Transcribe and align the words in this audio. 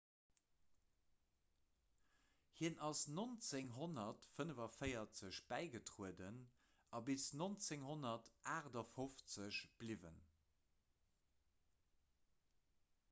hien 2.59 2.77
ass 2.87 3.01
1945 3.17 5.41
bäigetrueden 5.51 6.41
a 6.89 6.99
bis 7.11 7.27
1958 7.43 9.61
bliwwen 9.83 10.19